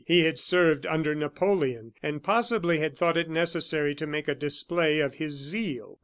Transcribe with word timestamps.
He 0.07 0.23
had 0.23 0.39
served 0.39 0.87
under 0.87 1.13
Napoleon, 1.13 1.93
and 2.01 2.23
possibly 2.23 2.79
had 2.79 2.97
thought 2.97 3.17
it 3.17 3.29
necessary 3.29 3.93
to 3.93 4.07
make 4.07 4.27
a 4.27 4.33
display 4.33 4.99
of 4.99 5.13
his 5.13 5.33
zeal. 5.33 5.99